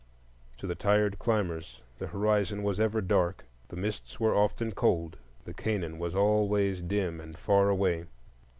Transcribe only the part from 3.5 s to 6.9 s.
the mists were often cold, the Canaan was always